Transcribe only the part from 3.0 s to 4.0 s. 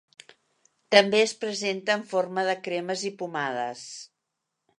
i pomades.